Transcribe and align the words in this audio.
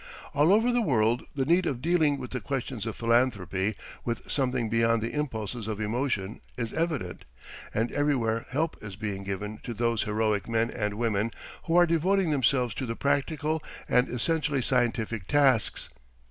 All 0.33 0.51
over 0.51 0.71
the 0.71 0.81
world 0.81 1.27
the 1.35 1.45
need 1.45 1.67
of 1.67 1.79
dealing 1.79 2.17
with 2.17 2.31
the 2.31 2.41
questions 2.41 2.87
of 2.87 2.95
philanthropy 2.95 3.75
with 4.03 4.31
something 4.31 4.67
beyond 4.67 5.03
the 5.03 5.13
impulses 5.13 5.67
of 5.67 5.79
emotion 5.79 6.41
is 6.57 6.73
evident, 6.73 7.23
and 7.71 7.91
everywhere 7.91 8.47
help 8.49 8.75
is 8.81 8.95
being 8.95 9.23
given 9.23 9.59
to 9.61 9.75
those 9.75 10.01
heroic 10.01 10.49
men 10.49 10.71
and 10.71 10.95
women 10.95 11.29
who 11.65 11.75
are 11.75 11.85
devoting 11.85 12.31
themselves 12.31 12.73
to 12.73 12.87
the 12.87 12.95
practical 12.95 13.61
and 13.87 14.09
essentially 14.09 14.63
scientific 14.63 15.27
tasks. 15.27 15.87